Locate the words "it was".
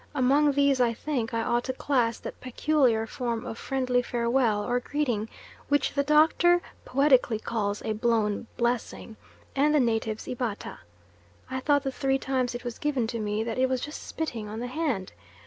12.55-12.79, 13.59-13.79